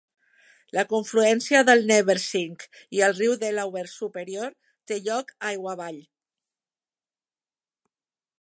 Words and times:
La 0.75 0.83
confluència 0.93 1.59
del 1.67 1.83
Neversink 1.91 2.65
i 2.99 3.03
el 3.09 3.15
riu 3.19 3.37
Delaware 3.45 3.93
superior 3.93 4.57
té 4.93 5.01
lloc 5.09 5.33
aigua 5.53 5.77
avall. 5.79 6.03